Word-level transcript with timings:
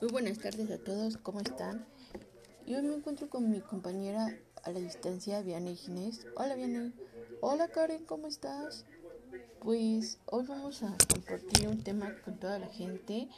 Muy 0.00 0.10
buenas 0.10 0.38
tardes 0.38 0.70
a 0.70 0.78
todos, 0.78 1.16
¿cómo 1.16 1.40
están? 1.40 1.86
Y 2.66 2.74
hoy 2.74 2.82
me 2.82 2.94
encuentro 2.94 3.28
con 3.30 3.50
mi 3.50 3.60
compañera 3.60 4.36
a 4.62 4.70
la 4.70 4.80
distancia, 4.80 5.40
Vianney 5.40 5.76
Ginés. 5.76 6.26
Hola 6.36 6.54
Vianney. 6.56 6.92
Hola 7.40 7.68
Karen, 7.68 8.04
¿cómo 8.04 8.26
estás? 8.26 8.84
Pues 9.60 10.18
hoy 10.26 10.44
vamos 10.46 10.82
a 10.82 10.96
compartir 11.12 11.68
un 11.68 11.82
tema 11.82 12.14
con 12.24 12.38
toda 12.38 12.58
la 12.58 12.68
gente, 12.68 13.28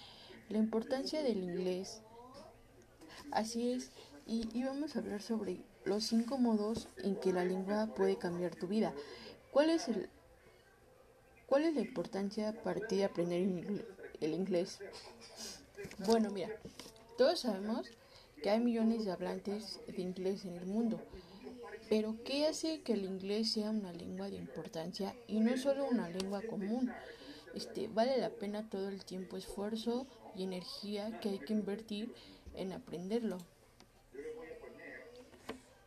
la 0.48 0.58
importancia 0.58 1.22
del 1.22 1.38
inglés. 1.42 2.02
Así 3.30 3.72
es, 3.72 3.90
y, 4.26 4.48
y 4.52 4.64
vamos 4.64 4.96
a 4.96 5.00
hablar 5.00 5.22
sobre 5.22 5.60
los 5.84 6.04
cinco 6.04 6.38
modos 6.38 6.88
en 6.98 7.16
que 7.16 7.32
la 7.32 7.44
lengua 7.44 7.94
puede 7.94 8.18
cambiar 8.18 8.54
tu 8.56 8.66
vida. 8.66 8.92
¿Cuál 9.52 9.70
es 9.70 9.88
el 9.88 10.08
¿Cuál 11.52 11.64
es 11.64 11.74
la 11.74 11.82
importancia 11.82 12.54
para 12.62 12.80
ti 12.80 12.96
de 12.96 13.04
aprender 13.04 13.42
el 14.24 14.34
inglés? 14.34 14.78
Bueno, 16.06 16.30
mira, 16.30 16.48
todos 17.18 17.40
sabemos 17.40 17.88
que 18.42 18.50
hay 18.50 18.60
millones 18.60 19.04
de 19.04 19.12
hablantes 19.12 19.80
de 19.86 20.02
inglés 20.02 20.44
en 20.44 20.56
el 20.56 20.66
mundo, 20.66 21.00
pero 21.88 22.16
¿qué 22.24 22.46
hace 22.46 22.80
que 22.80 22.94
el 22.94 23.04
inglés 23.04 23.52
sea 23.52 23.70
una 23.70 23.92
lengua 23.92 24.30
de 24.30 24.36
importancia 24.36 25.14
y 25.26 25.40
no 25.40 25.56
solo 25.56 25.86
una 25.86 26.08
lengua 26.08 26.42
común? 26.42 26.90
Este, 27.54 27.88
vale 27.88 28.18
la 28.18 28.30
pena 28.30 28.68
todo 28.70 28.88
el 28.88 29.04
tiempo, 29.04 29.36
esfuerzo 29.36 30.06
y 30.34 30.44
energía 30.44 31.20
que 31.20 31.28
hay 31.28 31.38
que 31.38 31.52
invertir 31.52 32.14
en 32.54 32.72
aprenderlo. 32.72 33.38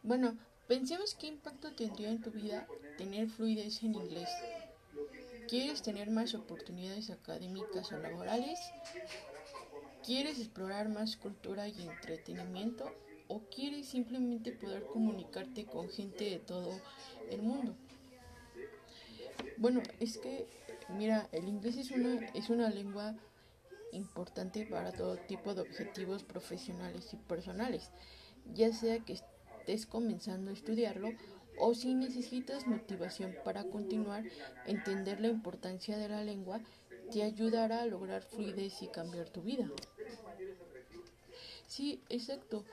Bueno, 0.03 0.37
pensemos 0.67 1.15
qué 1.15 1.27
impacto 1.27 1.73
tendría 1.73 2.09
en 2.11 2.21
tu 2.21 2.29
vida 2.29 2.67
tener 2.97 3.27
fluidez 3.27 3.81
en 3.81 3.95
inglés. 3.95 4.29
¿Quieres 5.47 5.83
tener 5.83 6.09
más 6.09 6.33
oportunidades 6.33 7.11
académicas 7.11 7.91
o 7.91 7.97
laborales? 7.97 8.59
¿Quieres 10.03 10.39
explorar 10.39 10.89
más 10.89 11.17
cultura 11.17 11.67
y 11.67 11.87
entretenimiento? 11.87 12.91
¿O 13.27 13.41
quieres 13.41 13.87
simplemente 13.87 14.51
poder 14.51 14.85
comunicarte 14.85 15.65
con 15.65 15.89
gente 15.89 16.25
de 16.25 16.39
todo 16.39 16.79
el 17.29 17.41
mundo? 17.43 17.75
Bueno, 19.57 19.81
es 19.99 20.17
que, 20.17 20.47
mira, 20.89 21.29
el 21.31 21.47
inglés 21.47 21.77
es 21.77 21.91
una, 21.91 22.25
es 22.33 22.49
una 22.49 22.69
lengua 22.69 23.15
importante 23.91 24.65
para 24.65 24.91
todo 24.91 25.17
tipo 25.17 25.53
de 25.53 25.61
objetivos 25.61 26.23
profesionales 26.23 27.13
y 27.13 27.17
personales, 27.17 27.91
ya 28.53 28.73
sea 28.73 28.99
que 28.99 29.13
estés 29.13 29.85
comenzando 29.85 30.51
a 30.51 30.53
estudiarlo 30.53 31.09
o 31.55 31.73
si 31.73 31.95
necesitas 31.95 32.67
motivación 32.67 33.35
para 33.43 33.65
continuar, 33.65 34.25
entender 34.63 35.19
la 35.19 35.27
importancia 35.29 35.97
de 35.97 36.09
la 36.09 36.23
lengua 36.23 36.61
te 37.09 37.23
ayudará 37.23 37.81
a 37.81 37.85
lograr 37.85 38.23
fluidez 38.23 38.81
y 38.81 38.89
cambiar 38.89 39.29
tu 39.29 39.41
vida. 39.43 39.73
Sí, 41.67 42.03
exacto. 42.09 42.65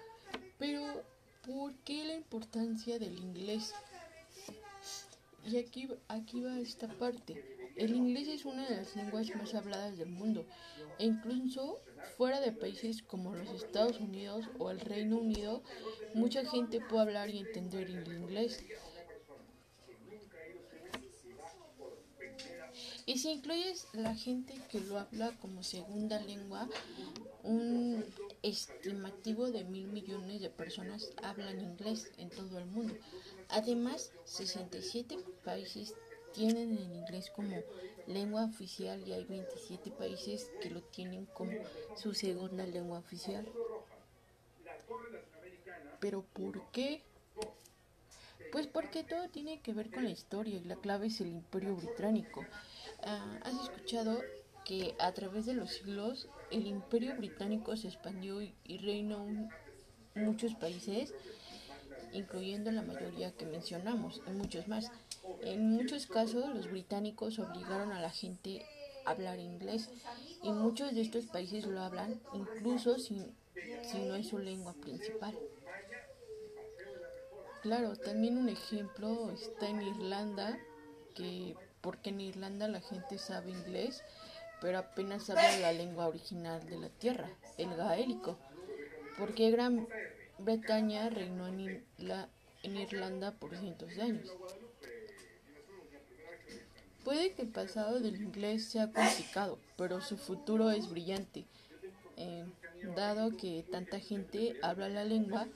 Pero, 0.59 1.05
¿por 1.43 1.75
qué 1.85 2.05
la 2.05 2.15
importancia 2.15 2.99
del 2.99 3.19
inglés? 3.19 3.77
Y 5.45 5.57
aquí, 5.57 5.89
aquí 6.09 6.41
va 6.41 6.59
esta 6.59 6.89
parte. 6.89 7.73
El 7.77 7.95
inglés 7.95 8.29
es 8.29 8.45
una 8.45 8.69
de 8.69 8.77
las 8.77 8.95
lenguas 8.97 9.35
más 9.35 9.55
habladas 9.55 9.97
del 9.97 10.11
mundo 10.11 10.47
e 10.99 11.07
incluso 11.07 11.81
fuera 12.17 12.41
de 12.41 12.53
países 12.53 13.03
como 13.03 13.35
los 13.35 13.49
Estados 13.51 13.99
Unidos 14.01 14.47
o 14.59 14.71
el 14.71 14.81
Reino 14.81 15.19
Unido, 15.19 15.63
mucha 16.15 16.45
gente 16.45 16.81
puede 16.81 17.03
hablar 17.03 17.31
y 17.31 17.39
entender 17.39 17.89
el 17.89 18.07
inglés. 18.07 18.63
Y 23.07 23.19
si 23.19 23.31
incluyes 23.31 23.87
la 23.93 24.15
gente 24.15 24.55
que 24.71 24.81
lo 24.81 24.99
habla 24.99 25.33
como 25.41 25.63
segunda 25.63 26.21
lengua, 26.21 26.69
un 27.43 28.05
estimativo 28.43 29.51
de 29.51 29.65
mil 29.65 29.89
millones 29.89 30.41
de 30.41 30.51
personas 30.51 31.11
hablan 31.23 31.61
inglés 31.61 32.11
en 32.19 32.31
todo 32.31 32.59
el 32.59 32.67
mundo. 32.67 32.95
Además, 33.49 34.13
67 34.25 35.19
países 35.45 35.95
tienen 36.33 36.77
el 36.77 36.93
inglés 36.93 37.31
como 37.35 37.63
lengua 38.07 38.45
oficial 38.45 39.07
y 39.07 39.13
hay 39.13 39.25
27 39.25 39.91
países 39.91 40.51
que 40.61 40.71
lo 40.71 40.83
tienen 40.83 41.27
como 41.27 41.53
su 41.97 42.15
segunda 42.15 42.67
lengua 42.67 42.99
oficial. 42.99 43.47
Pero 46.01 46.23
¿por 46.33 46.71
qué? 46.73 47.03
Pues 48.51 48.67
porque 48.67 49.03
todo 49.03 49.29
tiene 49.29 49.61
que 49.61 49.73
ver 49.73 49.91
con 49.91 50.05
la 50.05 50.11
historia 50.11 50.57
y 50.57 50.65
la 50.65 50.77
clave 50.77 51.07
es 51.07 51.21
el 51.21 51.29
imperio 51.29 51.75
británico. 51.77 52.45
Ah, 53.03 53.39
¿Has 53.45 53.55
escuchado 53.63 54.21
que 54.65 54.95
a 54.99 55.13
través 55.13 55.47
de 55.47 55.55
los 55.55 55.71
siglos 55.71 56.29
el 56.51 56.67
imperio 56.67 57.17
británico 57.17 57.77
se 57.77 57.89
expandió 57.89 58.43
y, 58.43 58.79
reinó 58.79 59.27
en 59.27 59.51
muchos 60.15 60.55
países, 60.55 61.15
incluyendo 62.13 62.71
la 62.71 62.83
mayoría 62.83 63.33
que 63.33 63.47
mencionamos, 63.47 64.21
y 64.27 64.31
muchos 64.31 64.69
más? 64.69 64.91
En 65.43 65.71
muchos 65.71 66.07
casos 66.07 66.55
los 66.55 66.71
británicos 66.71 67.39
obligaron 67.39 67.93
a 67.93 68.01
la 68.01 68.11
gente 68.11 68.65
a 69.05 69.11
hablar 69.11 69.39
inglés 69.39 69.91
y 70.43 70.51
muchos 70.51 70.95
de 70.95 71.01
estos 71.01 71.27
países 71.27 71.67
lo 71.67 71.81
hablan 71.81 72.21
incluso 72.35 72.99
si, 72.99 73.23
si 73.83 73.99
no 73.99 74.15
es 74.15 74.29
su 74.29 74.39
lengua 74.39 74.75
principal. 74.75 75.37
Claro, 77.63 77.95
también 77.95 78.39
un 78.39 78.49
ejemplo 78.49 79.31
está 79.31 79.69
en 79.69 79.83
Irlanda, 79.83 80.59
que 81.15 81.55
porque 81.81 82.11
en 82.11 82.21
Irlanda 82.21 82.67
la 82.67 82.81
gente 82.81 83.19
sabe 83.19 83.53
inglés, 83.53 84.03
pero 84.63 84.79
apenas 84.79 85.29
habla 85.29 85.59
la 85.59 85.73
lengua 85.73 86.07
original 86.07 86.65
de 86.71 86.79
la 86.79 86.89
tierra, 86.89 87.29
el 87.59 87.75
gaélico, 87.75 88.39
porque 89.19 89.51
Gran 89.51 89.89
Bretaña 90.39 91.11
reinó 91.11 91.49
en, 91.49 91.85
en 92.63 92.77
Irlanda 92.77 93.33
por 93.33 93.57
cientos 93.57 93.97
de 93.97 94.03
años. 94.03 94.31
Puede 97.05 97.33
que 97.33 97.43
el 97.43 97.49
pasado 97.49 97.99
del 97.99 98.23
inglés 98.23 98.67
sea 98.67 98.93
complicado, 98.93 99.59
pero 99.77 100.01
su 100.01 100.17
futuro 100.17 100.71
es 100.71 100.89
brillante, 100.89 101.45
eh, 102.17 102.45
dado 102.95 103.37
que 103.37 103.65
tanta 103.69 103.99
gente 103.99 104.55
habla 104.63 104.89
la 104.89 105.05
lengua 105.05 105.49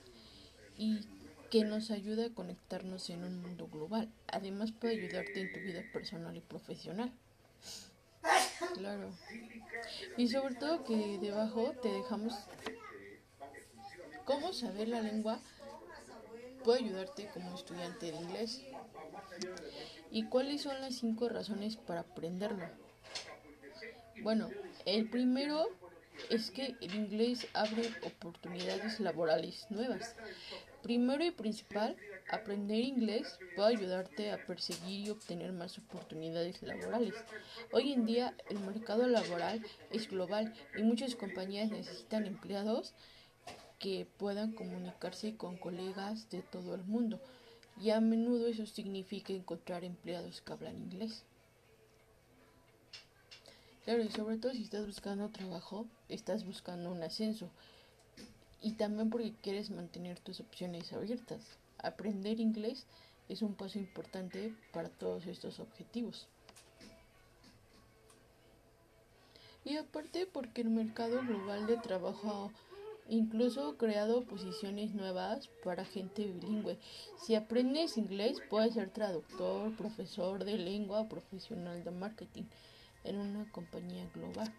y 0.76 1.06
que 1.48 1.62
nos 1.62 1.92
ayuda 1.92 2.26
a 2.26 2.34
conectarnos 2.34 3.08
en 3.10 3.22
un 3.22 3.40
mundo 3.40 3.68
global. 3.68 4.10
Además 4.26 4.72
puede 4.72 4.94
ayudarte 4.94 5.40
en 5.40 5.52
tu 5.52 5.60
vida 5.60 5.84
personal 5.92 6.36
y 6.36 6.40
profesional. 6.40 7.12
Claro. 8.74 9.10
Y 10.16 10.28
sobre 10.28 10.54
todo 10.54 10.84
que 10.84 11.18
debajo 11.20 11.72
te 11.82 11.88
dejamos 11.88 12.34
cómo 14.24 14.52
saber 14.52 14.88
la 14.88 15.00
lengua 15.00 15.38
puede 16.64 16.80
ayudarte 16.80 17.28
como 17.32 17.54
estudiante 17.54 18.10
de 18.10 18.16
inglés. 18.16 18.62
¿Y 20.10 20.24
cuáles 20.24 20.62
son 20.62 20.80
las 20.80 20.96
cinco 20.96 21.28
razones 21.28 21.76
para 21.76 22.00
aprenderlo? 22.00 22.68
Bueno, 24.22 24.50
el 24.84 25.08
primero 25.08 25.68
es 26.30 26.50
que 26.50 26.76
el 26.80 26.94
inglés 26.94 27.46
abre 27.52 27.90
oportunidades 28.02 28.98
laborales 29.00 29.66
nuevas. 29.70 30.16
Primero 30.86 31.24
y 31.24 31.32
principal, 31.32 31.96
aprender 32.30 32.78
inglés 32.84 33.40
puede 33.56 33.74
ayudarte 33.74 34.30
a 34.30 34.46
perseguir 34.46 35.08
y 35.08 35.10
obtener 35.10 35.52
más 35.52 35.76
oportunidades 35.78 36.62
laborales. 36.62 37.12
Hoy 37.72 37.92
en 37.92 38.06
día 38.06 38.36
el 38.48 38.60
mercado 38.60 39.08
laboral 39.08 39.60
es 39.90 40.08
global 40.08 40.54
y 40.76 40.84
muchas 40.84 41.16
compañías 41.16 41.72
necesitan 41.72 42.24
empleados 42.24 42.94
que 43.80 44.06
puedan 44.16 44.52
comunicarse 44.52 45.36
con 45.36 45.56
colegas 45.56 46.30
de 46.30 46.42
todo 46.42 46.76
el 46.76 46.84
mundo 46.84 47.18
y 47.80 47.90
a 47.90 48.00
menudo 48.00 48.46
eso 48.46 48.64
significa 48.64 49.32
encontrar 49.32 49.82
empleados 49.82 50.40
que 50.40 50.52
hablan 50.52 50.76
inglés. 50.76 51.24
Claro, 53.84 54.04
y 54.04 54.10
sobre 54.12 54.36
todo 54.36 54.52
si 54.52 54.62
estás 54.62 54.86
buscando 54.86 55.30
trabajo, 55.30 55.88
estás 56.08 56.44
buscando 56.44 56.92
un 56.92 57.02
ascenso 57.02 57.50
y 58.60 58.72
también 58.72 59.10
porque 59.10 59.34
quieres 59.42 59.70
mantener 59.70 60.18
tus 60.20 60.40
opciones 60.40 60.92
abiertas. 60.92 61.42
Aprender 61.78 62.40
inglés 62.40 62.86
es 63.28 63.42
un 63.42 63.54
paso 63.54 63.78
importante 63.78 64.54
para 64.72 64.88
todos 64.88 65.26
estos 65.26 65.60
objetivos. 65.60 66.28
Y 69.64 69.76
aparte 69.76 70.26
porque 70.26 70.60
el 70.60 70.70
mercado 70.70 71.20
global 71.22 71.66
de 71.66 71.76
trabajo 71.76 72.52
ha 72.52 73.12
incluso 73.12 73.76
creado 73.76 74.24
posiciones 74.24 74.94
nuevas 74.94 75.48
para 75.64 75.84
gente 75.84 76.24
bilingüe. 76.26 76.78
Si 77.20 77.34
aprendes 77.34 77.98
inglés 77.98 78.40
puedes 78.48 78.74
ser 78.74 78.90
traductor, 78.90 79.76
profesor 79.76 80.44
de 80.44 80.56
lengua 80.56 81.00
o 81.00 81.08
profesional 81.08 81.82
de 81.82 81.90
marketing 81.90 82.44
en 83.02 83.16
una 83.18 83.50
compañía 83.50 84.08
global. 84.14 84.52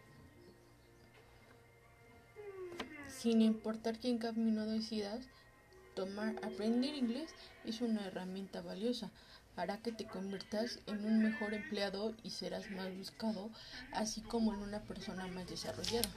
Sin 3.17 3.41
importar 3.41 3.97
qué 3.97 4.15
camino 4.19 4.67
decidas, 4.67 5.25
tomar, 5.95 6.35
aprender 6.43 6.93
inglés 6.93 7.33
es 7.65 7.81
una 7.81 8.05
herramienta 8.05 8.61
valiosa. 8.61 9.09
hará 9.55 9.81
que 9.81 9.91
te 9.91 10.05
conviertas 10.05 10.79
en 10.85 11.03
un 11.03 11.23
mejor 11.23 11.55
empleado 11.55 12.13
y 12.21 12.29
serás 12.29 12.69
más 12.69 12.95
buscado, 12.95 13.49
así 13.91 14.21
como 14.21 14.53
en 14.53 14.59
una 14.59 14.83
persona 14.83 15.25
más 15.25 15.49
desarrollada. 15.49 16.07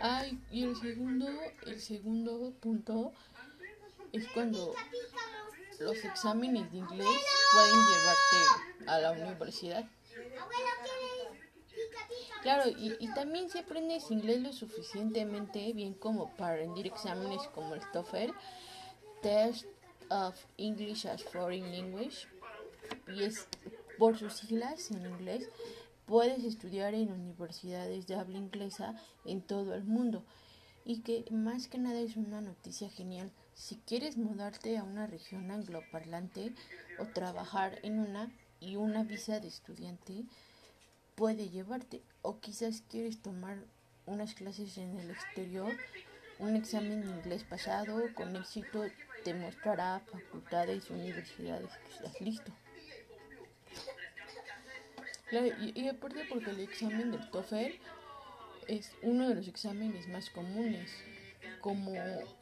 Ay, 0.00 0.42
y 0.50 0.64
el 0.64 0.74
segundo, 0.74 1.28
el 1.66 1.80
segundo 1.80 2.52
punto 2.60 3.12
es 4.12 4.26
cuando 4.34 4.74
los 5.78 6.04
exámenes 6.04 6.72
de 6.72 6.78
inglés 6.78 7.06
pueden 7.52 7.76
llevarte 7.76 8.90
a 8.90 8.98
la 8.98 9.12
universidad. 9.12 9.88
Claro, 12.42 12.70
y, 12.70 12.96
y, 12.98 13.12
también 13.12 13.50
si 13.50 13.58
aprendes 13.58 14.10
inglés 14.10 14.40
lo 14.40 14.52
suficientemente 14.52 15.72
bien 15.74 15.92
como 15.92 16.34
para 16.36 16.56
rendir 16.56 16.86
exámenes 16.86 17.42
como 17.54 17.74
el 17.74 17.82
TOEFL, 17.92 18.32
Test 19.20 19.66
of 20.08 20.34
English 20.56 21.06
as 21.06 21.22
Foreign 21.22 21.70
Language, 21.70 22.26
y 23.08 23.24
es 23.24 23.46
por 23.98 24.16
sus 24.16 24.34
siglas 24.34 24.90
en 24.90 25.04
inglés, 25.04 25.48
puedes 26.06 26.42
estudiar 26.44 26.94
en 26.94 27.12
universidades 27.12 28.06
de 28.06 28.14
habla 28.14 28.38
inglesa 28.38 28.94
en 29.24 29.42
todo 29.42 29.74
el 29.74 29.84
mundo. 29.84 30.24
Y 30.84 31.02
que 31.02 31.24
más 31.30 31.68
que 31.68 31.78
nada 31.78 32.00
es 32.00 32.16
una 32.16 32.40
noticia 32.40 32.88
genial 32.88 33.30
si 33.54 33.76
quieres 33.76 34.16
mudarte 34.16 34.78
a 34.78 34.82
una 34.82 35.06
región 35.06 35.50
angloparlante 35.50 36.54
o 36.98 37.04
trabajar 37.06 37.78
en 37.82 38.00
una 38.00 38.32
y 38.58 38.76
una 38.76 39.04
visa 39.04 39.38
de 39.38 39.48
estudiante 39.48 40.24
puede 41.20 41.50
llevarte 41.50 42.00
o 42.22 42.40
quizás 42.40 42.82
quieres 42.88 43.20
tomar 43.20 43.58
unas 44.06 44.32
clases 44.32 44.78
en 44.78 44.98
el 44.98 45.10
exterior, 45.10 45.70
un 46.38 46.56
examen 46.56 47.02
de 47.02 47.08
inglés 47.08 47.44
pasado 47.44 48.00
con 48.14 48.34
éxito 48.36 48.86
te 49.22 49.34
mostrará 49.34 50.00
facultades 50.10 50.88
y 50.88 50.94
universidades 50.94 51.68
que 51.76 51.90
estás 51.92 52.20
listo. 52.22 52.52
y, 55.74 55.88
aparte 55.88 56.24
porque 56.30 56.52
el 56.52 56.60
examen 56.60 57.10
del 57.10 57.30
TOEFL 57.30 57.74
es 58.66 58.90
uno 59.02 59.28
de 59.28 59.34
los 59.34 59.46
exámenes 59.46 60.08
más 60.08 60.30
comunes 60.30 60.90
como 61.60 61.92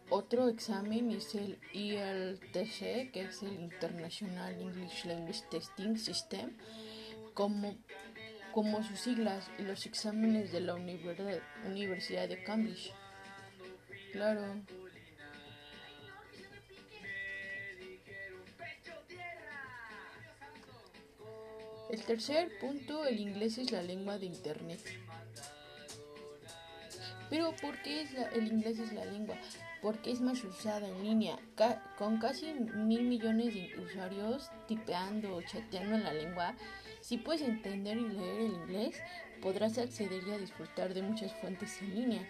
otro 0.08 0.48
examen 0.48 1.10
es 1.10 1.34
el 1.34 1.58
ILTC, 1.72 3.10
que 3.10 3.22
es 3.28 3.42
el 3.42 3.54
International 3.54 4.54
English 4.60 5.04
Language 5.04 5.42
Testing 5.50 5.96
System, 5.96 6.56
como, 7.34 7.76
como 8.52 8.82
sus 8.82 9.00
siglas 9.00 9.50
y 9.58 9.62
los 9.62 9.86
exámenes 9.86 10.52
de 10.52 10.60
la 10.60 10.74
Universidad 10.74 12.28
de 12.28 12.42
Cambridge. 12.42 12.92
Claro. 14.12 14.54
El 21.90 22.02
tercer 22.04 22.58
punto, 22.58 23.06
el 23.06 23.18
inglés 23.18 23.56
es 23.56 23.72
la 23.72 23.82
lengua 23.82 24.18
de 24.18 24.26
Internet. 24.26 24.80
Pero 27.30 27.54
¿por 27.60 27.80
qué 27.82 28.02
es 28.02 28.10
el 28.34 28.48
inglés 28.48 28.78
es 28.78 28.92
la 28.92 29.04
lengua? 29.04 29.36
Porque 29.80 30.10
es 30.10 30.20
más 30.20 30.42
usada 30.44 30.88
en 30.88 31.02
línea. 31.02 31.38
con 31.96 32.18
casi 32.18 32.52
mil 32.54 33.04
millones 33.04 33.54
de 33.54 33.80
usuarios 33.80 34.50
tipeando 34.66 35.36
o 35.36 35.42
chateando 35.42 35.96
en 35.96 36.04
la 36.04 36.12
lengua, 36.12 36.54
si 37.08 37.16
puedes 37.16 37.40
entender 37.40 37.96
y 37.96 38.06
leer 38.06 38.40
el 38.42 38.52
inglés, 38.52 39.00
podrás 39.40 39.78
acceder 39.78 40.22
y 40.26 40.30
a 40.30 40.36
disfrutar 40.36 40.92
de 40.92 41.00
muchas 41.00 41.32
fuentes 41.40 41.80
en 41.80 41.94
línea. 41.94 42.28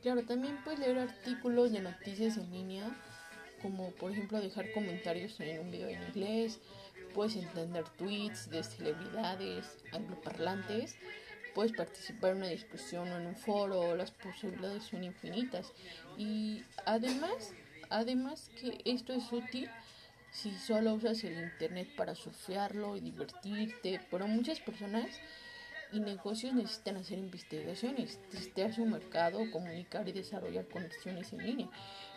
Claro, 0.00 0.22
también 0.24 0.56
puedes 0.64 0.80
leer 0.80 0.98
artículos 0.98 1.70
de 1.72 1.80
noticias 1.80 2.38
en 2.38 2.50
línea, 2.50 2.96
como 3.60 3.90
por 3.90 4.12
ejemplo 4.12 4.40
dejar 4.40 4.72
comentarios 4.72 5.38
en 5.40 5.60
un 5.60 5.70
video 5.70 5.88
en 5.88 6.02
inglés, 6.04 6.60
puedes 7.12 7.36
entender 7.36 7.84
tweets 7.98 8.48
de 8.48 8.62
celebridades 8.62 9.84
angloparlantes 9.92 10.96
puedes 11.54 11.72
participar 11.72 12.30
en 12.30 12.36
una 12.38 12.46
discusión 12.46 13.10
o 13.10 13.16
en 13.16 13.26
un 13.26 13.36
foro, 13.36 13.96
las 13.96 14.12
posibilidades 14.12 14.84
son 14.84 15.02
infinitas. 15.02 15.72
Y 16.16 16.62
además, 16.86 17.52
además 17.90 18.48
que 18.60 18.80
esto 18.84 19.12
es 19.12 19.32
útil 19.32 19.68
si 20.30 20.52
solo 20.54 20.94
usas 20.94 21.22
el 21.24 21.42
internet 21.42 21.88
para 21.96 22.14
surfearlo 22.14 22.96
y 22.96 23.00
divertirte, 23.00 24.00
pero 24.10 24.26
muchas 24.28 24.60
personas 24.60 25.20
y 25.92 26.00
negocios 26.00 26.54
necesitan 26.54 26.96
hacer 26.96 27.18
investigaciones, 27.18 28.18
testear 28.30 28.74
su 28.74 28.84
mercado, 28.84 29.50
comunicar 29.50 30.08
y 30.08 30.12
desarrollar 30.12 30.68
conexiones 30.68 31.32
en 31.32 31.46
línea. 31.46 31.68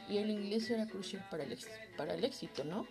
Y 0.10 0.18
el 0.18 0.30
inglés 0.30 0.66
será 0.66 0.88
crucial 0.88 1.25
para 1.30 1.44
el, 1.44 1.58
para 1.96 2.16
el 2.16 2.24
éxito, 2.24 2.63
¿no? 2.63 2.86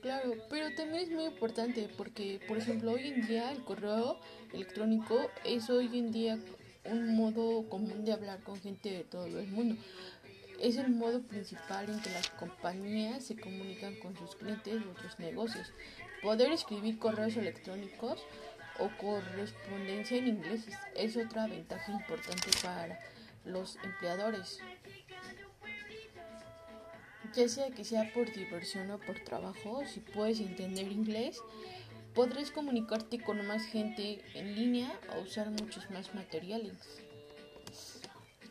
Claro, 0.00 0.34
pero 0.50 0.74
también 0.74 1.04
es 1.04 1.10
muy 1.10 1.24
importante 1.26 1.88
porque, 1.96 2.40
por 2.48 2.58
ejemplo, 2.58 2.92
hoy 2.92 3.06
en 3.08 3.26
día 3.26 3.52
el 3.52 3.62
correo 3.62 4.18
electrónico 4.52 5.30
es 5.44 5.70
hoy 5.70 5.96
en 5.96 6.10
día 6.10 6.38
un 6.84 7.14
modo 7.14 7.68
común 7.68 8.04
de 8.04 8.12
hablar 8.12 8.42
con 8.42 8.60
gente 8.60 8.90
de 8.90 9.04
todo 9.04 9.26
el 9.26 9.46
mundo. 9.46 9.76
Es 10.62 10.76
el 10.76 10.88
modo 10.90 11.20
principal 11.20 11.90
en 11.90 12.00
que 12.00 12.10
las 12.10 12.30
compañías 12.30 13.24
se 13.24 13.36
comunican 13.36 13.96
con 13.96 14.16
sus 14.16 14.36
clientes 14.36 14.80
u 14.86 14.90
otros 14.90 15.18
negocios. 15.18 15.72
Poder 16.22 16.52
escribir 16.52 16.98
correos 16.98 17.36
electrónicos 17.36 18.24
o 18.78 18.88
correspondencia 18.98 20.16
en 20.16 20.28
inglés 20.28 20.66
es 20.94 21.16
otra 21.18 21.46
ventaja 21.46 21.92
importante 21.92 22.48
para 22.62 22.98
los 23.44 23.76
empleadores 23.82 24.60
ya 27.34 27.48
sea 27.48 27.70
que 27.70 27.84
sea 27.84 28.12
por 28.12 28.32
diversión 28.32 28.90
o 28.90 28.98
por 28.98 29.18
trabajo, 29.20 29.82
si 29.86 30.00
puedes 30.00 30.40
entender 30.40 30.90
inglés, 30.90 31.40
podrás 32.14 32.50
comunicarte 32.50 33.20
con 33.20 33.44
más 33.46 33.64
gente 33.64 34.22
en 34.34 34.54
línea 34.54 34.92
o 35.16 35.22
usar 35.22 35.50
muchos 35.50 35.90
más 35.90 36.14
materiales. 36.14 36.74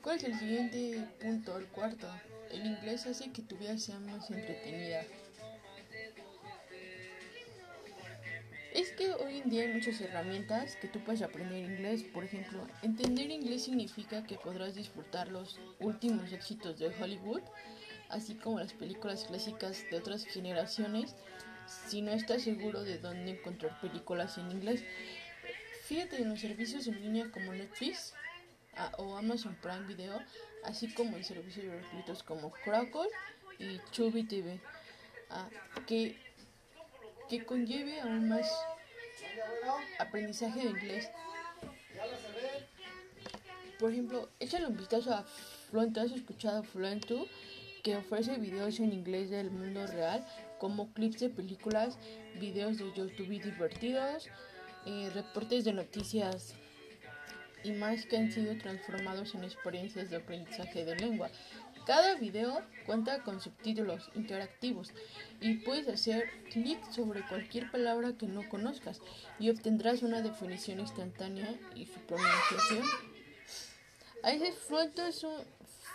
¿Cuál 0.01 0.17
es 0.17 0.23
el 0.23 0.37
siguiente 0.37 1.07
punto? 1.19 1.57
El 1.57 1.67
cuarto. 1.67 2.07
El 2.51 2.65
inglés 2.65 3.05
hace 3.05 3.31
que 3.31 3.41
tu 3.41 3.57
vida 3.57 3.77
sea 3.77 3.99
más 3.99 4.29
entretenida. 4.29 5.03
Es 8.73 8.91
que 8.93 9.11
hoy 9.11 9.39
en 9.39 9.49
día 9.49 9.63
hay 9.63 9.73
muchas 9.73 9.99
herramientas 10.01 10.75
que 10.77 10.87
tú 10.87 11.03
puedes 11.03 11.21
aprender 11.21 11.59
inglés. 11.59 12.03
Por 12.03 12.23
ejemplo, 12.23 12.67
entender 12.81 13.29
inglés 13.29 13.65
significa 13.65 14.23
que 14.23 14.37
podrás 14.37 14.75
disfrutar 14.75 15.27
los 15.27 15.59
últimos 15.79 16.31
éxitos 16.31 16.79
de 16.79 16.87
Hollywood 16.87 17.41
así 18.11 18.35
como 18.35 18.59
las 18.59 18.73
películas 18.73 19.25
clásicas 19.25 19.85
de 19.89 19.97
otras 19.97 20.25
generaciones, 20.25 21.15
si 21.87 22.01
no 22.01 22.11
estás 22.11 22.43
seguro 22.43 22.83
de 22.83 22.97
dónde 22.99 23.31
encontrar 23.31 23.79
películas 23.79 24.37
en 24.37 24.51
inglés. 24.51 24.83
Fíjate 25.85 26.21
en 26.21 26.29
los 26.29 26.39
servicios 26.39 26.87
en 26.87 27.01
línea 27.01 27.31
como 27.31 27.53
Netflix 27.53 28.13
ah, 28.77 28.91
o 28.97 29.15
Amazon 29.15 29.55
Prime 29.61 29.85
Video, 29.87 30.19
así 30.63 30.93
como 30.93 31.17
en 31.17 31.23
servicios 31.23 31.65
gratuitos 31.65 32.23
como 32.23 32.51
Crackle 32.51 33.09
y 33.59 33.79
Chubby 33.91 34.23
TV, 34.23 34.59
ah, 35.29 35.49
que, 35.87 36.17
que 37.29 37.45
conlleve 37.45 38.01
aún 38.01 38.29
más 38.29 38.47
aprendizaje 39.99 40.59
de 40.59 40.69
inglés. 40.69 41.09
Por 43.79 43.91
ejemplo, 43.91 44.29
échale 44.39 44.67
un 44.67 44.77
vistazo 44.77 45.13
a 45.13 45.23
Fluent. 45.69 45.97
¿Has 45.97 46.11
escuchado 46.11 46.63
Fluent 46.63 47.05
que 47.81 47.97
ofrece 47.97 48.37
videos 48.37 48.79
en 48.79 48.93
inglés 48.93 49.29
del 49.29 49.49
mundo 49.49 49.87
real, 49.87 50.25
como 50.59 50.93
clips 50.93 51.19
de 51.19 51.29
películas, 51.29 51.97
videos 52.39 52.77
de 52.77 52.93
YouTube 52.93 53.41
divertidos, 53.41 54.29
eh, 54.85 55.09
reportes 55.13 55.63
de 55.65 55.73
noticias 55.73 56.53
y 57.63 57.71
más 57.71 58.05
que 58.05 58.17
han 58.17 58.31
sido 58.31 58.57
transformados 58.57 59.35
en 59.35 59.43
experiencias 59.43 60.09
de 60.09 60.17
aprendizaje 60.17 60.85
de 60.85 60.95
lengua. 60.95 61.29
Cada 61.85 62.15
video 62.15 62.61
cuenta 62.85 63.23
con 63.23 63.41
subtítulos 63.41 64.09
interactivos 64.13 64.91
y 65.39 65.55
puedes 65.55 65.87
hacer 65.87 66.29
clic 66.51 66.79
sobre 66.91 67.25
cualquier 67.27 67.71
palabra 67.71 68.13
que 68.13 68.27
no 68.27 68.47
conozcas 68.49 69.01
y 69.39 69.49
obtendrás 69.49 70.03
una 70.03 70.21
definición 70.21 70.79
instantánea 70.79 71.59
y 71.75 71.87
su 71.87 71.99
pronunciación. 72.01 72.85
A 74.23 74.31
veces 74.31 74.55
Fluento 74.59 75.05
es 75.05 75.23
un, 75.23 75.33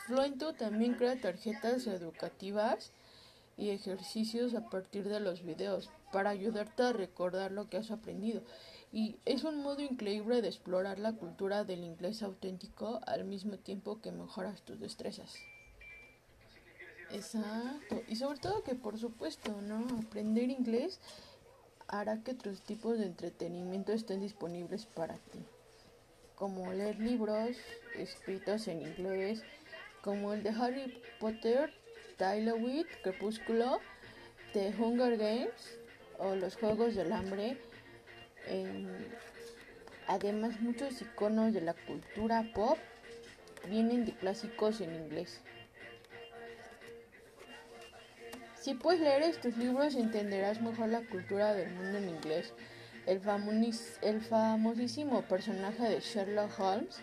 Fluento 0.06 0.52
también 0.52 0.94
crea 0.94 1.20
tarjetas 1.20 1.86
educativas 1.88 2.92
y 3.56 3.70
ejercicios 3.70 4.54
a 4.54 4.68
partir 4.68 5.08
de 5.08 5.18
los 5.18 5.42
videos 5.42 5.90
para 6.12 6.30
ayudarte 6.30 6.82
a 6.84 6.92
recordar 6.92 7.50
lo 7.50 7.68
que 7.68 7.78
has 7.78 7.90
aprendido. 7.90 8.42
Y 8.92 9.16
es 9.24 9.44
un 9.44 9.62
modo 9.62 9.82
increíble 9.82 10.42
de 10.42 10.48
explorar 10.48 10.98
la 10.98 11.12
cultura 11.12 11.64
del 11.64 11.84
inglés 11.84 12.22
auténtico 12.22 13.00
al 13.06 13.24
mismo 13.24 13.58
tiempo 13.58 14.00
que 14.00 14.12
mejoras 14.12 14.62
tus 14.62 14.80
destrezas. 14.80 15.34
Exacto. 17.10 18.02
Y 18.08 18.16
sobre 18.16 18.38
todo 18.38 18.62
que 18.62 18.74
por 18.74 18.98
supuesto, 18.98 19.60
¿no? 19.62 19.84
Aprender 19.98 20.50
inglés 20.50 21.00
hará 21.88 22.22
que 22.22 22.32
otros 22.32 22.62
tipos 22.62 22.98
de 22.98 23.06
entretenimiento 23.06 23.92
estén 23.92 24.20
disponibles 24.20 24.86
para 24.86 25.14
ti. 25.14 25.40
Como 26.34 26.72
leer 26.72 26.98
libros 26.98 27.56
escritos 27.94 28.68
en 28.68 28.82
inglés, 28.82 29.42
como 30.02 30.32
el 30.32 30.42
de 30.42 30.50
Harry 30.50 31.02
Potter, 31.18 31.72
Twilight, 32.18 32.86
Crepúsculo, 33.02 33.80
The 34.52 34.74
Hunger 34.78 35.16
Games 35.16 35.78
o 36.18 36.34
los 36.34 36.56
Juegos 36.56 36.94
del 36.94 37.12
Hambre. 37.12 37.58
Además, 40.06 40.60
muchos 40.60 41.00
iconos 41.02 41.52
de 41.52 41.60
la 41.60 41.74
cultura 41.74 42.44
pop 42.54 42.78
vienen 43.68 44.04
de 44.04 44.12
clásicos 44.12 44.80
en 44.80 44.94
inglés. 44.94 45.40
Si 48.66 48.74
puedes 48.74 49.00
leer 49.00 49.22
estos 49.22 49.56
libros 49.56 49.94
entenderás 49.94 50.60
mejor 50.60 50.88
la 50.88 51.00
cultura 51.02 51.54
del 51.54 51.70
mundo 51.70 51.98
en 51.98 52.08
inglés. 52.08 52.52
El, 53.06 53.20
el 54.02 54.20
famosísimo 54.20 55.22
personaje 55.22 55.88
de 55.88 56.00
Sherlock 56.00 56.58
Holmes, 56.58 56.96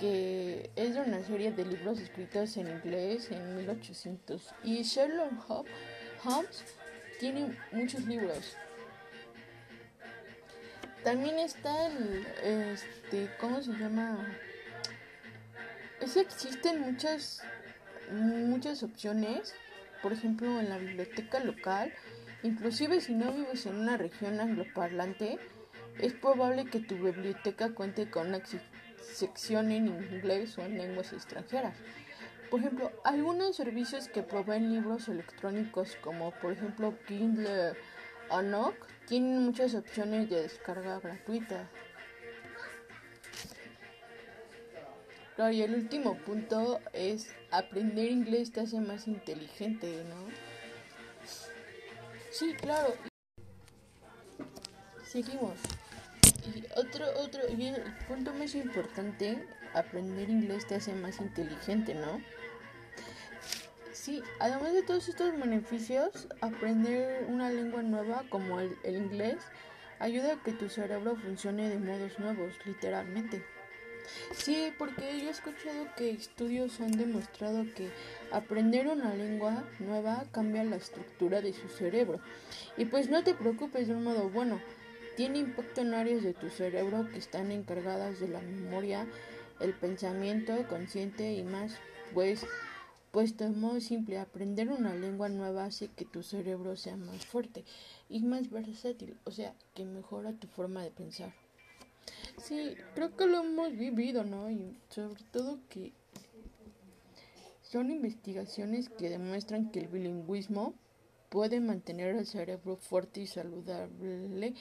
que 0.00 0.70
es 0.74 0.94
de 0.94 1.02
una 1.02 1.22
serie 1.22 1.52
de 1.52 1.64
libros 1.64 2.00
escritos 2.00 2.56
en 2.56 2.66
inglés 2.66 3.30
en 3.30 3.56
1800. 3.56 4.54
Y 4.64 4.82
Sherlock 4.82 5.48
Holmes 6.24 6.64
tiene 7.20 7.56
muchos 7.70 8.04
libros. 8.04 8.56
También 11.06 11.38
está 11.38 11.86
el, 11.86 12.26
este, 12.42 13.30
¿cómo 13.38 13.62
se 13.62 13.70
llama? 13.74 14.26
Es 16.00 16.16
existen 16.16 16.80
muchas, 16.80 17.42
muchas 18.10 18.82
opciones 18.82 19.54
por 20.02 20.12
ejemplo, 20.12 20.60
en 20.60 20.68
la 20.68 20.78
biblioteca 20.78 21.40
local, 21.40 21.92
inclusive 22.42 23.00
si 23.00 23.14
no 23.14 23.32
vives 23.32 23.66
en 23.66 23.76
una 23.76 23.96
región 23.96 24.38
angloparlante, 24.40 25.38
es 25.98 26.12
probable 26.12 26.66
que 26.66 26.80
tu 26.80 26.96
biblioteca 26.96 27.70
cuente 27.74 28.10
con 28.10 28.28
una 28.28 28.40
sección 29.02 29.72
en 29.72 29.88
inglés 29.88 30.58
o 30.58 30.62
en 30.62 30.78
lenguas 30.78 31.12
extranjeras. 31.12 31.76
Por 32.50 32.60
ejemplo, 32.60 32.92
algunos 33.04 33.56
servicios 33.56 34.08
que 34.08 34.22
proveen 34.22 34.72
libros 34.72 35.08
electrónicos 35.08 35.96
como 36.02 36.30
por 36.30 36.52
ejemplo 36.52 36.94
Kindle 37.08 37.72
o 38.28 38.42
tienen 39.06 39.44
muchas 39.44 39.74
opciones 39.74 40.28
de 40.28 40.42
descarga 40.42 41.00
gratuita. 41.00 41.68
y 45.52 45.60
el 45.60 45.74
último 45.74 46.16
punto 46.16 46.80
es 46.94 47.28
aprender 47.50 48.10
inglés 48.10 48.52
te 48.52 48.60
hace 48.60 48.80
más 48.80 49.06
inteligente, 49.06 50.02
¿no? 50.08 50.26
Sí, 52.30 52.54
claro. 52.54 52.94
Seguimos. 55.04 55.58
Y 56.54 56.64
otro, 56.78 57.06
otro, 57.18 57.42
y 57.48 57.66
el 57.66 57.82
punto 58.08 58.32
más 58.32 58.54
importante, 58.54 59.46
aprender 59.74 60.30
inglés 60.30 60.66
te 60.66 60.76
hace 60.76 60.94
más 60.94 61.20
inteligente, 61.20 61.94
¿no? 61.94 62.20
Sí, 64.06 64.22
además 64.38 64.72
de 64.72 64.84
todos 64.84 65.08
estos 65.08 65.36
beneficios, 65.36 66.28
aprender 66.40 67.26
una 67.28 67.50
lengua 67.50 67.82
nueva 67.82 68.22
como 68.28 68.60
el, 68.60 68.76
inglés 68.84 69.38
ayuda 69.98 70.34
a 70.34 70.42
que 70.44 70.52
tu 70.52 70.68
cerebro 70.68 71.16
funcione 71.16 71.68
de 71.68 71.80
modos 71.80 72.16
nuevos, 72.20 72.54
literalmente. 72.64 73.42
Sí, 74.32 74.72
porque 74.78 75.18
yo 75.20 75.26
he 75.26 75.30
escuchado 75.30 75.88
que 75.96 76.10
estudios 76.10 76.80
han 76.80 76.92
demostrado 76.92 77.64
que 77.74 77.90
aprender 78.30 78.86
una 78.86 79.12
lengua 79.12 79.64
nueva 79.80 80.24
cambia 80.30 80.62
la 80.62 80.76
estructura 80.76 81.40
de 81.40 81.52
su 81.52 81.68
cerebro. 81.68 82.20
Y 82.76 82.84
pues 82.84 83.10
no 83.10 83.24
te 83.24 83.34
preocupes 83.34 83.88
de 83.88 83.96
un 83.96 84.04
modo 84.04 84.28
bueno, 84.28 84.60
tiene 85.16 85.40
impacto 85.40 85.80
en 85.80 85.94
áreas 85.94 86.22
de 86.22 86.32
tu 86.32 86.48
cerebro 86.48 87.08
que 87.10 87.18
están 87.18 87.50
encargadas 87.50 88.20
de 88.20 88.28
la 88.28 88.40
memoria, 88.40 89.04
el 89.58 89.72
pensamiento 89.72 90.54
consciente 90.68 91.32
y 91.32 91.42
más. 91.42 91.72
Pues, 92.14 92.46
pues 93.16 93.34
de 93.38 93.48
modo 93.48 93.80
simple, 93.80 94.18
aprender 94.18 94.68
una 94.68 94.94
lengua 94.94 95.30
nueva 95.30 95.64
hace 95.64 95.88
que 95.88 96.04
tu 96.04 96.22
cerebro 96.22 96.76
sea 96.76 96.98
más 96.98 97.24
fuerte 97.24 97.64
y 98.10 98.20
más 98.20 98.50
versátil, 98.50 99.16
o 99.24 99.30
sea, 99.30 99.54
que 99.74 99.86
mejora 99.86 100.34
tu 100.34 100.48
forma 100.48 100.82
de 100.82 100.90
pensar. 100.90 101.32
Sí, 102.36 102.74
creo 102.94 103.16
que 103.16 103.26
lo 103.26 103.38
hemos 103.38 103.72
vivido, 103.74 104.22
¿no? 104.22 104.50
Y 104.50 104.76
sobre 104.90 105.24
todo 105.32 105.60
que 105.70 105.94
son 107.62 107.90
investigaciones 107.90 108.90
que 108.90 109.08
demuestran 109.08 109.70
que 109.70 109.78
el 109.78 109.88
bilingüismo 109.88 110.74
puede 111.30 111.60
mantener 111.60 112.16
el 112.16 112.26
cerebro 112.26 112.76
fuerte 112.76 113.22
y 113.22 113.26
saludable 113.26 114.52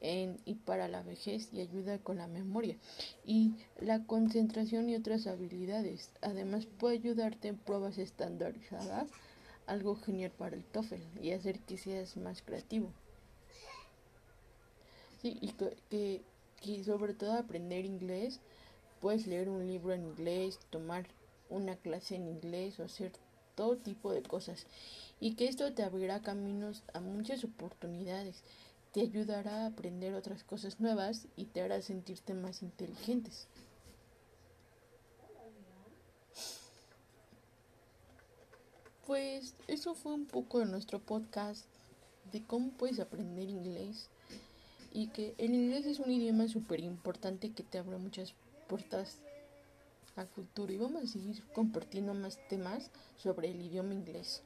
en, 0.00 0.38
y 0.44 0.54
para 0.54 0.88
la 0.88 1.02
vejez 1.02 1.48
y 1.52 1.60
ayuda 1.60 1.98
con 1.98 2.18
la 2.18 2.28
memoria 2.28 2.76
y 3.24 3.52
la 3.80 4.04
concentración 4.04 4.88
y 4.88 4.96
otras 4.96 5.26
habilidades. 5.26 6.10
Además 6.20 6.66
puede 6.66 6.96
ayudarte 6.96 7.48
en 7.48 7.56
pruebas 7.56 7.98
estandarizadas, 7.98 9.10
algo 9.66 9.96
genial 9.96 10.30
para 10.30 10.56
el 10.56 10.64
TOEFL 10.64 11.02
y 11.22 11.32
hacer 11.32 11.60
que 11.60 11.76
seas 11.76 12.16
más 12.16 12.42
creativo. 12.42 12.92
Y 15.22 15.52
que 15.90 16.22
y 16.62 16.84
sobre 16.84 17.14
todo 17.14 17.34
aprender 17.34 17.84
inglés. 17.84 18.40
Puedes 19.00 19.26
leer 19.26 19.48
un 19.48 19.66
libro 19.66 19.92
en 19.92 20.04
inglés, 20.04 20.58
tomar 20.70 21.06
una 21.48 21.76
clase 21.76 22.16
en 22.16 22.28
inglés 22.28 22.78
o 22.80 22.84
hacer 22.84 23.12
todo 23.54 23.76
tipo 23.76 24.12
de 24.12 24.22
cosas. 24.22 24.66
Y 25.20 25.34
que 25.34 25.46
esto 25.48 25.72
te 25.72 25.82
abrirá 25.82 26.20
caminos 26.20 26.82
a 26.94 27.00
muchas 27.00 27.44
oportunidades. 27.44 28.42
Te 28.92 29.00
ayudará 29.02 29.64
a 29.64 29.66
aprender 29.66 30.14
otras 30.14 30.44
cosas 30.44 30.80
nuevas 30.80 31.26
y 31.36 31.46
te 31.46 31.60
hará 31.60 31.80
sentirte 31.82 32.34
más 32.34 32.62
inteligentes. 32.62 33.46
Pues 39.06 39.54
eso 39.68 39.94
fue 39.94 40.12
un 40.12 40.26
poco 40.26 40.58
de 40.58 40.66
nuestro 40.66 40.98
podcast 41.00 41.64
de 42.32 42.42
cómo 42.44 42.70
puedes 42.72 43.00
aprender 43.00 43.48
inglés 43.48 44.08
y 44.92 45.08
que 45.08 45.34
el 45.38 45.54
inglés 45.54 45.86
es 45.86 45.98
un 45.98 46.10
idioma 46.10 46.48
súper 46.48 46.80
importante 46.80 47.52
que 47.52 47.62
te 47.62 47.78
abre 47.78 47.96
muchas 47.98 48.34
puertas 48.68 49.18
al 50.16 50.28
futuro 50.28 50.72
y 50.72 50.78
vamos 50.78 51.04
a 51.04 51.06
seguir 51.06 51.42
compartiendo 51.54 52.12
más 52.14 52.38
temas 52.48 52.90
sobre 53.16 53.50
el 53.50 53.60
idioma 53.60 53.94
inglés. 53.94 54.42